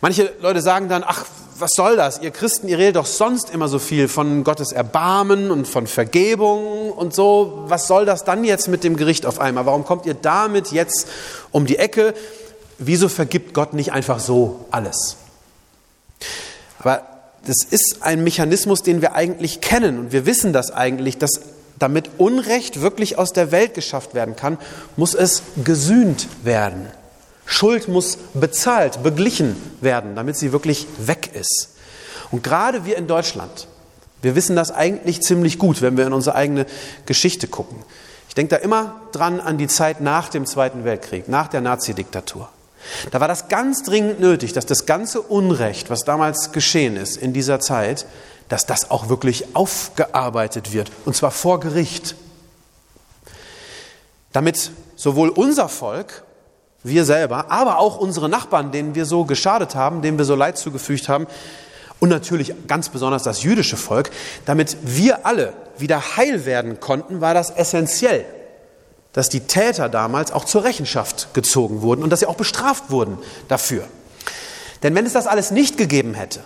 Manche 0.01 0.33
Leute 0.41 0.63
sagen 0.63 0.89
dann, 0.89 1.05
ach, 1.07 1.25
was 1.59 1.71
soll 1.75 1.97
das? 1.97 2.21
Ihr 2.21 2.31
Christen, 2.31 2.69
ihr 2.69 2.79
redet 2.79 2.97
doch 2.97 3.07
sonst 3.07 3.51
immer 3.51 3.69
so 3.69 3.79
viel 3.79 4.09
von 4.09 4.45
Gottes 4.45 4.73
Erbarmen 4.73 5.51
und 5.51 5.67
von 5.67 5.87
Vergebung 5.87 6.93
und 6.93 7.13
so. 7.13 7.65
Was 7.67 7.89
soll 7.89 8.07
das 8.07 8.25
dann 8.25 8.45
jetzt 8.45 8.69
mit 8.69 8.85
dem 8.85 8.97
Gericht 8.97 9.27
auf 9.27 9.41
einmal? 9.41 9.67
Warum 9.67 9.85
kommt 9.85 10.07
ihr 10.07 10.15
damit 10.15 10.71
jetzt 10.71 11.09
um 11.51 11.67
die 11.67 11.77
Ecke? 11.77 12.15
Wieso 12.79 13.09
vergibt 13.09 13.55
Gott 13.55 13.75
nicht 13.75 13.93
einfach 13.93 14.21
so 14.21 14.67
alles? 14.71 15.17
Aber 16.79 17.03
das 17.45 17.65
ist 17.69 17.99
ein 18.01 18.23
Mechanismus, 18.25 18.83
den 18.83 19.01
wir 19.01 19.15
eigentlich 19.15 19.61
kennen 19.61 19.99
und 19.99 20.13
wir 20.13 20.27
wissen 20.27 20.53
das 20.53 20.71
eigentlich, 20.71 21.19
dass 21.19 21.41
damit 21.79 22.11
Unrecht 22.19 22.81
wirklich 22.81 23.19
aus 23.19 23.33
der 23.33 23.53
Welt 23.53 23.75
geschafft 23.75 24.15
werden 24.15 24.37
kann, 24.37 24.59
muss 24.97 25.15
es 25.15 25.43
gesühnt 25.65 26.29
werden. 26.43 26.89
Schuld 27.47 27.89
muss 27.89 28.19
bezahlt, 28.35 29.03
beglichen 29.03 29.57
werden, 29.81 30.15
damit 30.15 30.37
sie 30.37 30.53
wirklich 30.53 30.87
weg 30.99 31.31
ist. 31.35 31.71
Und 32.31 32.43
gerade 32.43 32.85
wir 32.85 32.97
in 32.97 33.07
Deutschland, 33.07 33.69
wir 34.21 34.35
wissen 34.35 34.57
das 34.57 34.71
eigentlich 34.71 35.23
ziemlich 35.23 35.59
gut, 35.59 35.81
wenn 35.81 35.97
wir 35.97 36.07
in 36.07 36.13
unsere 36.13 36.37
eigene 36.37 36.67
Geschichte 37.07 37.47
gucken. 37.47 37.79
Ich 38.29 38.35
denke 38.35 38.57
da 38.57 38.57
immer 38.57 39.01
dran 39.13 39.41
an 39.41 39.57
die 39.57 39.69
Zeit 39.69 40.01
nach 40.01 40.29
dem 40.29 40.45
Zweiten 40.45 40.85
Weltkrieg, 40.85 41.29
nach 41.29 41.49
der 41.49 41.61
Nazidiktatur. 41.61 42.51
Da 43.11 43.21
war 43.21 43.29
das 43.29 43.49
ganz 43.49 43.83
dringend 43.83 44.21
nötig, 44.21 44.53
dass 44.53 44.67
das 44.67 44.87
ganze 44.87 45.21
Unrecht, 45.21 45.91
was 45.91 46.05
damals 46.05 46.53
geschehen 46.53 46.97
ist 46.97 47.17
in 47.17 47.33
dieser 47.33 47.61
Zeit, 47.61 48.07
dass 48.49 48.67
das 48.67 48.91
auch 48.91 49.09
wirklich 49.09 49.55
aufgearbeitet 49.55 50.73
wird, 50.73 50.91
und 51.05 51.15
zwar 51.15 51.31
vor 51.31 51.61
Gericht. 51.61 52.15
Damit 54.33 54.71
sowohl 54.97 55.29
unser 55.29 55.69
Volk, 55.69 56.25
wir 56.83 57.05
selber, 57.05 57.51
aber 57.51 57.79
auch 57.79 57.99
unsere 57.99 58.29
Nachbarn, 58.29 58.73
denen 58.73 58.95
wir 58.95 59.05
so 59.05 59.25
geschadet 59.25 59.75
haben, 59.75 60.01
denen 60.01 60.17
wir 60.17 60.25
so 60.25 60.35
Leid 60.35 60.59
zugefügt 60.59 61.09
haben, 61.09 61.27
und 62.01 62.11
natürlich 62.11 62.55
ganz 62.69 62.91
besonders 62.91 63.25
das 63.25 63.43
jüdische 63.43 63.77
Volk, 63.77 64.11
damit 64.47 64.77
wir 64.83 65.27
alle 65.27 65.53
wieder 65.79 66.17
heil 66.17 66.47
werden 66.47 66.79
konnten, 66.79 67.21
war 67.21 67.35
das 67.35 67.51
essentiell 67.51 68.25
dass 69.13 69.29
die 69.29 69.41
Täter 69.41 69.89
damals 69.89 70.33
auch 70.33 70.45
zur 70.45 70.65
Rechenschaft 70.65 71.35
gezogen 71.35 71.83
wurden 71.83 72.03
und 72.03 72.11
dass 72.11 72.21
sie 72.21 72.27
auch 72.27 72.37
bestraft 72.37 72.91
wurden 72.91 73.19
dafür. 73.49 73.85
Denn 74.83 74.95
wenn 74.95 75.07
es 75.07 75.13
das 75.13 75.27
alles 75.27 75.51
nicht 75.51 75.77
gegeben 75.77 76.15
hätte, 76.15 76.41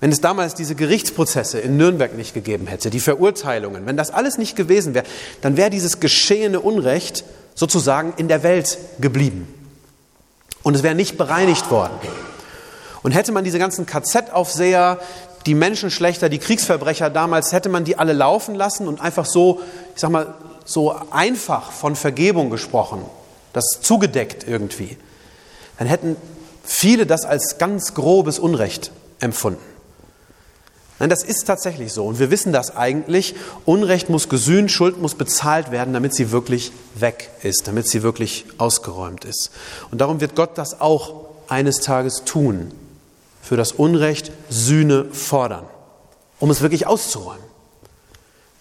wenn 0.00 0.12
es 0.12 0.20
damals 0.20 0.54
diese 0.54 0.74
Gerichtsprozesse 0.74 1.60
in 1.60 1.76
Nürnberg 1.76 2.14
nicht 2.14 2.34
gegeben 2.34 2.66
hätte, 2.66 2.90
die 2.90 3.00
Verurteilungen, 3.00 3.86
wenn 3.86 3.96
das 3.96 4.10
alles 4.10 4.38
nicht 4.38 4.54
gewesen 4.54 4.94
wäre, 4.94 5.06
dann 5.40 5.56
wäre 5.56 5.70
dieses 5.70 6.00
geschehene 6.00 6.60
Unrecht 6.60 7.24
sozusagen 7.54 8.12
in 8.16 8.28
der 8.28 8.42
Welt 8.42 8.78
geblieben. 9.00 9.48
Und 10.62 10.74
es 10.74 10.82
wäre 10.82 10.94
nicht 10.94 11.16
bereinigt 11.16 11.70
worden. 11.70 11.94
Und 13.02 13.12
hätte 13.12 13.32
man 13.32 13.44
diese 13.44 13.58
ganzen 13.58 13.86
KZ-Aufseher, 13.86 14.98
die 15.46 15.54
Menschenschlechter, 15.54 16.28
die 16.28 16.38
Kriegsverbrecher 16.38 17.10
damals, 17.10 17.52
hätte 17.52 17.68
man 17.68 17.84
die 17.84 17.98
alle 17.98 18.14
laufen 18.14 18.54
lassen 18.54 18.88
und 18.88 19.00
einfach 19.00 19.26
so, 19.26 19.60
ich 19.94 20.00
sag 20.00 20.10
mal, 20.10 20.34
so 20.64 20.94
einfach 21.10 21.72
von 21.72 21.96
Vergebung 21.96 22.50
gesprochen, 22.50 23.04
das 23.52 23.64
zugedeckt 23.80 24.46
irgendwie, 24.46 24.96
dann 25.78 25.88
hätten 25.88 26.16
viele 26.64 27.06
das 27.06 27.24
als 27.24 27.58
ganz 27.58 27.94
grobes 27.94 28.38
Unrecht 28.38 28.90
empfunden. 29.20 29.62
Nein, 30.98 31.10
das 31.10 31.24
ist 31.24 31.44
tatsächlich 31.44 31.92
so. 31.92 32.06
Und 32.06 32.20
wir 32.20 32.30
wissen 32.30 32.52
das 32.52 32.76
eigentlich. 32.76 33.34
Unrecht 33.64 34.10
muss 34.10 34.28
gesühnt, 34.28 34.70
Schuld 34.70 35.02
muss 35.02 35.16
bezahlt 35.16 35.72
werden, 35.72 35.92
damit 35.92 36.14
sie 36.14 36.30
wirklich 36.30 36.72
weg 36.94 37.30
ist, 37.42 37.66
damit 37.66 37.88
sie 37.88 38.04
wirklich 38.04 38.46
ausgeräumt 38.58 39.24
ist. 39.24 39.50
Und 39.90 40.00
darum 40.00 40.20
wird 40.20 40.36
Gott 40.36 40.56
das 40.56 40.80
auch 40.80 41.26
eines 41.48 41.78
Tages 41.78 42.22
tun. 42.24 42.72
Für 43.42 43.56
das 43.56 43.72
Unrecht 43.72 44.30
Sühne 44.48 45.06
fordern, 45.12 45.64
um 46.38 46.48
es 46.50 46.62
wirklich 46.62 46.86
auszuräumen 46.86 47.43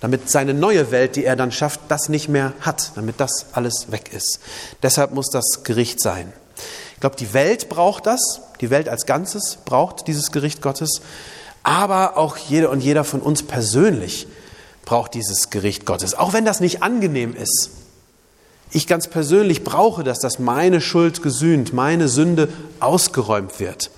damit 0.04 0.30
seine 0.30 0.54
neue 0.54 0.92
Welt, 0.92 1.16
die 1.16 1.24
er 1.24 1.38
dann 1.38 1.54
schafft, 1.54 1.80
das 1.88 2.10
nicht 2.10 2.28
mehr 2.28 2.52
hat, 2.60 2.92
damit 2.96 3.22
das 3.22 3.46
alles 3.54 3.90
weg 3.90 4.12
ist. 4.12 4.42
Deshalb 4.82 5.14
muss 5.14 5.30
das 5.30 5.64
Gericht 5.64 6.02
sein. 6.02 6.34
Ich 6.96 7.00
glaube, 7.00 7.16
die 7.16 7.34
Welt 7.34 7.70
braucht 7.70 8.06
das, 8.06 8.42
die 8.60 8.70
Welt 8.70 8.90
als 8.90 9.06
Ganzes 9.06 9.60
braucht 9.64 10.10
dieses 10.10 10.34
Gericht 10.34 10.62
Gottes, 10.62 11.00
aber 11.64 12.18
auch 12.18 12.36
jeder 12.36 12.70
und 12.70 12.82
jeder 12.82 13.06
von 13.06 13.22
uns 13.22 13.44
persönlich 13.44 14.28
braucht 14.84 15.14
dieses 15.14 15.52
Gericht 15.52 15.86
Gottes, 15.86 16.16
auch 16.16 16.34
wenn 16.34 16.44
das 16.44 16.60
nicht 16.60 16.84
angenehm 16.84 17.34
ist. 17.34 17.70
Ich 18.72 18.88
ganz 18.88 19.08
persönlich 19.08 19.64
brauche 19.64 20.04
das, 20.04 20.20
dass 20.20 20.38
meine 20.38 20.82
Schuld 20.82 21.24
gesühnt, 21.24 21.72
meine 21.72 22.10
Sünde 22.10 22.50
ausgeräumt 22.82 23.62
wird. 23.62 23.90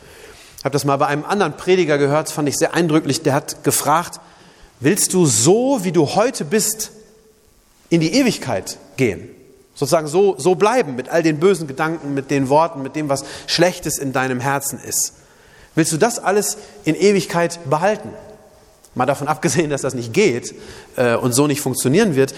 Ich 0.59 0.65
habe 0.65 0.73
das 0.73 0.85
mal 0.85 0.97
bei 0.97 1.07
einem 1.07 1.25
anderen 1.25 1.57
Prediger 1.57 1.97
gehört, 1.97 2.29
fand 2.29 2.47
ich 2.47 2.57
sehr 2.57 2.75
eindrücklich. 2.75 3.23
Der 3.23 3.33
hat 3.33 3.63
gefragt, 3.63 4.19
Willst 4.79 5.13
du 5.13 5.25
so, 5.25 5.79
wie 5.83 5.91
du 5.91 6.15
heute 6.15 6.45
bist, 6.45 6.91
in 7.89 8.01
die 8.01 8.13
Ewigkeit 8.13 8.77
gehen? 8.97 9.29
Sozusagen 9.73 10.07
so, 10.07 10.35
so 10.37 10.55
bleiben 10.55 10.95
mit 10.95 11.09
all 11.09 11.23
den 11.23 11.39
bösen 11.39 11.67
Gedanken, 11.67 12.13
mit 12.13 12.31
den 12.31 12.49
Worten, 12.49 12.81
mit 12.81 12.95
dem, 12.95 13.09
was 13.09 13.25
Schlechtes 13.47 13.97
in 13.97 14.13
deinem 14.13 14.39
Herzen 14.39 14.79
ist. 14.79 15.13
Willst 15.75 15.91
du 15.91 15.97
das 15.97 16.19
alles 16.19 16.57
in 16.85 16.95
Ewigkeit 16.95 17.59
behalten? 17.69 18.09
Mal 18.95 19.05
davon 19.05 19.27
abgesehen, 19.29 19.69
dass 19.69 19.81
das 19.81 19.93
nicht 19.93 20.13
geht 20.13 20.55
äh, 20.95 21.15
und 21.15 21.33
so 21.33 21.47
nicht 21.47 21.61
funktionieren 21.61 22.15
wird. 22.15 22.33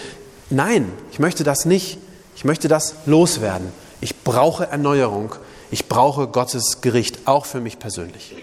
Nein, 0.50 0.90
ich 1.12 1.18
möchte 1.18 1.44
das 1.44 1.64
nicht. 1.64 1.98
Ich 2.34 2.44
möchte 2.44 2.68
das 2.68 2.94
loswerden. 3.06 3.68
Ich 4.00 4.22
brauche 4.22 4.66
Erneuerung. 4.66 5.34
Ich 5.70 5.88
brauche 5.88 6.28
Gottes 6.28 6.80
Gericht, 6.80 7.26
auch 7.26 7.46
für 7.46 7.60
mich 7.60 7.78
persönlich. 7.78 8.34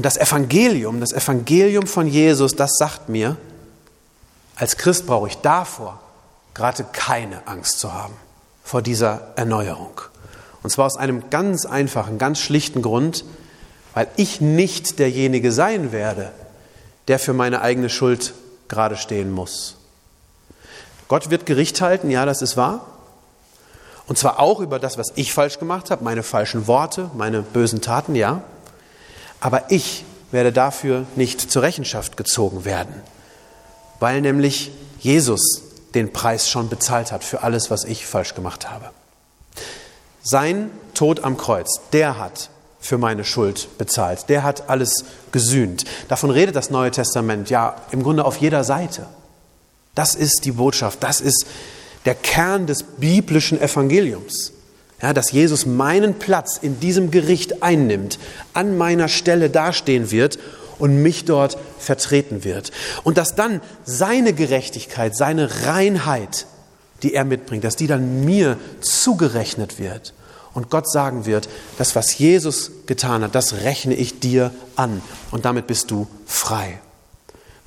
Und 0.00 0.06
das 0.06 0.16
Evangelium, 0.16 0.98
das 0.98 1.12
Evangelium 1.12 1.86
von 1.86 2.06
Jesus, 2.06 2.56
das 2.56 2.70
sagt 2.78 3.10
mir, 3.10 3.36
als 4.56 4.78
Christ 4.78 5.06
brauche 5.06 5.28
ich 5.28 5.36
davor 5.42 6.00
gerade 6.54 6.86
keine 6.90 7.46
Angst 7.46 7.80
zu 7.80 7.92
haben, 7.92 8.14
vor 8.64 8.80
dieser 8.80 9.32
Erneuerung. 9.36 10.00
Und 10.62 10.70
zwar 10.70 10.86
aus 10.86 10.96
einem 10.96 11.28
ganz 11.28 11.66
einfachen, 11.66 12.16
ganz 12.16 12.38
schlichten 12.38 12.80
Grund, 12.80 13.26
weil 13.92 14.08
ich 14.16 14.40
nicht 14.40 14.98
derjenige 15.00 15.52
sein 15.52 15.92
werde, 15.92 16.32
der 17.08 17.18
für 17.18 17.34
meine 17.34 17.60
eigene 17.60 17.90
Schuld 17.90 18.32
gerade 18.68 18.96
stehen 18.96 19.30
muss. 19.30 19.76
Gott 21.08 21.28
wird 21.28 21.44
Gericht 21.44 21.82
halten, 21.82 22.10
ja, 22.10 22.24
das 22.24 22.40
ist 22.40 22.56
wahr. 22.56 22.86
Und 24.06 24.16
zwar 24.16 24.40
auch 24.40 24.60
über 24.60 24.78
das, 24.78 24.96
was 24.96 25.12
ich 25.16 25.34
falsch 25.34 25.58
gemacht 25.58 25.90
habe, 25.90 26.02
meine 26.04 26.22
falschen 26.22 26.66
Worte, 26.66 27.10
meine 27.14 27.42
bösen 27.42 27.82
Taten, 27.82 28.14
ja. 28.14 28.42
Aber 29.40 29.70
ich 29.70 30.04
werde 30.30 30.52
dafür 30.52 31.06
nicht 31.16 31.40
zur 31.40 31.62
Rechenschaft 31.62 32.16
gezogen 32.16 32.64
werden, 32.64 32.94
weil 33.98 34.20
nämlich 34.20 34.70
Jesus 35.00 35.62
den 35.94 36.12
Preis 36.12 36.48
schon 36.48 36.68
bezahlt 36.68 37.10
hat 37.10 37.24
für 37.24 37.42
alles, 37.42 37.70
was 37.70 37.84
ich 37.84 38.06
falsch 38.06 38.34
gemacht 38.34 38.70
habe. 38.70 38.90
Sein 40.22 40.70
Tod 40.94 41.24
am 41.24 41.36
Kreuz, 41.36 41.80
der 41.92 42.18
hat 42.18 42.50
für 42.80 42.98
meine 42.98 43.24
Schuld 43.24 43.76
bezahlt. 43.78 44.28
Der 44.28 44.42
hat 44.42 44.68
alles 44.68 45.04
gesühnt. 45.32 45.84
Davon 46.08 46.30
redet 46.30 46.56
das 46.56 46.70
Neue 46.70 46.90
Testament 46.90 47.50
ja 47.50 47.76
im 47.90 48.02
Grunde 48.02 48.24
auf 48.24 48.38
jeder 48.38 48.64
Seite. 48.64 49.06
Das 49.94 50.14
ist 50.14 50.44
die 50.44 50.52
Botschaft, 50.52 51.02
das 51.02 51.20
ist 51.20 51.46
der 52.06 52.14
Kern 52.14 52.66
des 52.66 52.82
biblischen 52.82 53.60
Evangeliums. 53.60 54.52
Ja, 55.02 55.14
dass 55.14 55.32
Jesus 55.32 55.64
meinen 55.64 56.14
Platz 56.14 56.58
in 56.60 56.78
diesem 56.78 57.10
Gericht 57.10 57.62
einnimmt, 57.62 58.18
an 58.52 58.76
meiner 58.76 59.08
Stelle 59.08 59.48
dastehen 59.48 60.10
wird 60.10 60.38
und 60.78 61.02
mich 61.02 61.24
dort 61.24 61.56
vertreten 61.78 62.44
wird. 62.44 62.70
Und 63.02 63.16
dass 63.16 63.34
dann 63.34 63.60
seine 63.84 64.32
Gerechtigkeit, 64.32 65.16
seine 65.16 65.66
Reinheit, 65.66 66.46
die 67.02 67.14
er 67.14 67.24
mitbringt, 67.24 67.64
dass 67.64 67.76
die 67.76 67.86
dann 67.86 68.24
mir 68.24 68.58
zugerechnet 68.80 69.78
wird. 69.78 70.12
Und 70.52 70.68
Gott 70.68 70.90
sagen 70.90 71.26
wird, 71.26 71.48
das, 71.78 71.94
was 71.94 72.18
Jesus 72.18 72.72
getan 72.86 73.22
hat, 73.22 73.34
das 73.34 73.62
rechne 73.62 73.94
ich 73.94 74.20
dir 74.20 74.50
an. 74.74 75.00
Und 75.30 75.44
damit 75.44 75.66
bist 75.66 75.90
du 75.90 76.08
frei. 76.26 76.80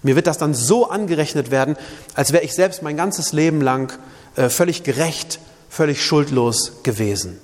Mir 0.02 0.16
wird 0.18 0.28
das 0.28 0.38
dann 0.38 0.54
so 0.54 0.90
angerechnet 0.90 1.50
werden, 1.50 1.78
als 2.14 2.34
wäre 2.34 2.44
ich 2.44 2.54
selbst 2.54 2.84
mein 2.84 2.98
ganzes 2.98 3.32
Leben 3.32 3.62
lang 3.62 3.98
äh, 4.36 4.50
völlig 4.50 4.84
gerecht, 4.84 5.40
völlig 5.74 6.06
schuldlos 6.06 6.84
gewesen. 6.84 7.40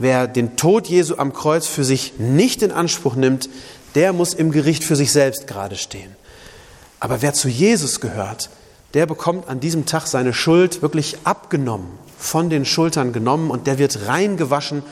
Wer 0.00 0.26
den 0.26 0.56
Tod 0.56 0.88
Jesu 0.88 1.14
am 1.18 1.32
Kreuz 1.32 1.68
für 1.68 1.84
sich 1.84 2.14
nicht 2.18 2.62
in 2.62 2.72
Anspruch 2.72 3.14
nimmt, 3.14 3.48
der 3.94 4.12
muss 4.12 4.34
im 4.34 4.50
Gericht 4.50 4.82
für 4.82 4.96
sich 4.96 5.12
selbst 5.12 5.46
gerade 5.46 5.76
stehen. 5.76 6.16
Aber 6.98 7.22
wer 7.22 7.32
zu 7.32 7.48
Jesus 7.48 8.00
gehört, 8.00 8.50
der 8.94 9.06
bekommt 9.06 9.48
an 9.48 9.60
diesem 9.60 9.86
Tag 9.86 10.08
seine 10.08 10.34
Schuld 10.34 10.82
wirklich 10.82 11.18
abgenommen, 11.22 11.86
von 12.18 12.50
den 12.50 12.64
Schultern 12.64 13.12
genommen 13.12 13.52
und 13.52 13.68
der 13.68 13.78
wird 13.78 14.08
reingewaschen 14.08 14.82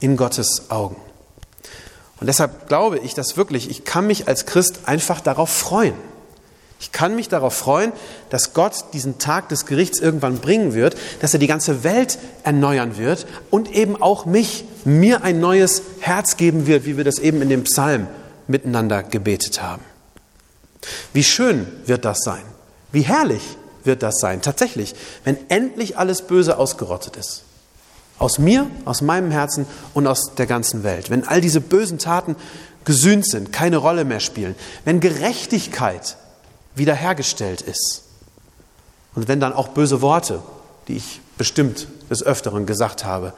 in 0.00 0.16
Gottes 0.16 0.72
Augen. 0.72 0.96
Und 2.18 2.26
deshalb 2.26 2.66
glaube 2.66 2.98
ich, 2.98 3.14
dass 3.14 3.36
wirklich, 3.36 3.70
ich 3.70 3.84
kann 3.84 4.08
mich 4.08 4.26
als 4.26 4.44
Christ 4.44 4.80
einfach 4.86 5.20
darauf 5.20 5.50
freuen. 5.50 5.94
Ich 6.80 6.92
kann 6.92 7.16
mich 7.16 7.28
darauf 7.28 7.54
freuen, 7.54 7.92
dass 8.30 8.54
Gott 8.54 8.86
diesen 8.92 9.18
Tag 9.18 9.48
des 9.48 9.66
Gerichts 9.66 9.98
irgendwann 9.98 10.38
bringen 10.38 10.74
wird, 10.74 10.96
dass 11.20 11.34
er 11.34 11.40
die 11.40 11.48
ganze 11.48 11.82
Welt 11.82 12.18
erneuern 12.44 12.96
wird 12.96 13.26
und 13.50 13.72
eben 13.72 14.00
auch 14.00 14.26
mich, 14.26 14.64
mir 14.84 15.24
ein 15.24 15.40
neues 15.40 15.82
Herz 16.00 16.36
geben 16.36 16.66
wird, 16.66 16.84
wie 16.84 16.96
wir 16.96 17.04
das 17.04 17.18
eben 17.18 17.42
in 17.42 17.48
dem 17.48 17.64
Psalm 17.64 18.06
miteinander 18.46 19.02
gebetet 19.02 19.60
haben. 19.60 19.82
Wie 21.12 21.24
schön 21.24 21.66
wird 21.86 22.04
das 22.04 22.20
sein? 22.20 22.42
Wie 22.92 23.02
herrlich 23.02 23.42
wird 23.84 24.04
das 24.04 24.20
sein? 24.20 24.40
Tatsächlich, 24.40 24.94
wenn 25.24 25.36
endlich 25.50 25.98
alles 25.98 26.22
Böse 26.22 26.58
ausgerottet 26.58 27.16
ist. 27.16 27.42
Aus 28.18 28.38
mir, 28.38 28.68
aus 28.84 29.02
meinem 29.02 29.30
Herzen 29.30 29.66
und 29.94 30.06
aus 30.06 30.34
der 30.36 30.46
ganzen 30.46 30.84
Welt. 30.84 31.10
Wenn 31.10 31.26
all 31.26 31.40
diese 31.40 31.60
bösen 31.60 31.98
Taten 31.98 32.36
gesühnt 32.84 33.28
sind, 33.28 33.52
keine 33.52 33.76
Rolle 33.78 34.04
mehr 34.04 34.20
spielen. 34.20 34.54
Wenn 34.84 35.00
Gerechtigkeit 35.00 36.16
wiederhergestellt 36.78 37.60
ist. 37.60 38.04
Und 39.14 39.28
wenn 39.28 39.40
dann 39.40 39.52
auch 39.52 39.68
böse 39.68 40.00
Worte, 40.00 40.42
die 40.86 40.96
ich 40.96 41.20
bestimmt 41.36 41.88
des 42.10 42.22
Öfteren 42.22 42.66
gesagt 42.66 43.04
habe, 43.04 43.32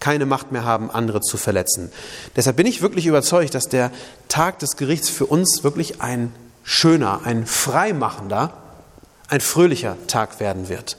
keine 0.00 0.26
Macht 0.26 0.52
mehr 0.52 0.64
haben, 0.64 0.90
andere 0.90 1.20
zu 1.20 1.36
verletzen. 1.36 1.90
Deshalb 2.36 2.56
bin 2.56 2.66
ich 2.66 2.82
wirklich 2.82 3.06
überzeugt, 3.06 3.54
dass 3.54 3.68
der 3.68 3.90
Tag 4.28 4.58
des 4.58 4.76
Gerichts 4.76 5.08
für 5.08 5.26
uns 5.26 5.64
wirklich 5.64 6.02
ein 6.02 6.32
schöner, 6.62 7.22
ein 7.24 7.46
freimachender, 7.46 8.52
ein 9.28 9.40
fröhlicher 9.40 9.96
Tag 10.06 10.40
werden 10.40 10.68
wird. 10.68 10.98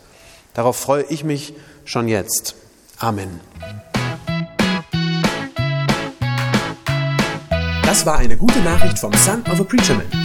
Darauf 0.53 0.77
freue 0.77 1.03
ich 1.03 1.23
mich 1.23 1.53
schon 1.83 2.07
jetzt. 2.07 2.55
Amen. 2.97 3.39
Das 7.83 8.05
war 8.05 8.17
eine 8.17 8.37
gute 8.37 8.59
Nachricht 8.59 8.97
vom 8.97 9.13
Son 9.13 9.43
of 9.51 9.59
a 9.59 9.63
Preacher 9.63 9.93
Man. 9.93 10.24